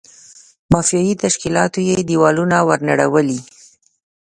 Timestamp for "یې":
1.87-1.95